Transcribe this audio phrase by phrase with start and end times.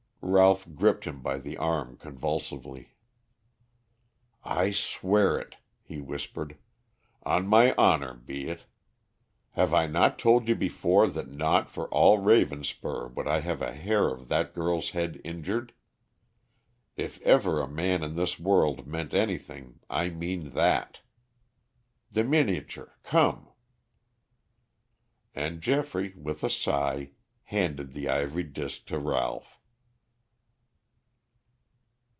[0.23, 2.93] Ralph gripped him by the arm convulsively.
[4.45, 6.57] "I swear it," he whispered.
[7.23, 8.65] "On my honor be it.
[9.53, 13.73] Have I not told you before that not for all Ravenspur would I have a
[13.73, 15.73] hair of that girl's head injured!
[16.95, 21.01] If ever a man in this world meant anything, I mean that.
[22.11, 23.49] The miniature, come!"
[25.33, 27.09] And Geoffrey, with a sigh,
[27.45, 29.57] handed the ivory disc to Ralph.